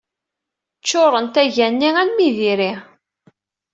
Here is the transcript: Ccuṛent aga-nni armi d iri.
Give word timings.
Ccuṛent 0.83 1.35
aga-nni 1.43 1.89
armi 2.01 2.29
d 2.35 2.37
iri. 2.51 2.71